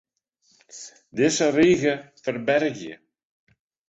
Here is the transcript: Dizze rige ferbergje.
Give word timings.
Dizze 1.19 1.47
rige 1.55 1.93
ferbergje. 2.23 2.95